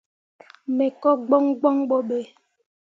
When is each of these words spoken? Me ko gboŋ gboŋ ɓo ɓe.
Me 0.75 0.85
ko 1.01 1.09
gboŋ 1.25 1.45
gboŋ 1.57 1.77
ɓo 1.89 1.97
ɓe. 2.07 2.17